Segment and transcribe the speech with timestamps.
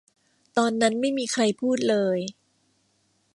[0.57, 2.19] ตอนนั้นไม่มีใครพูดเลย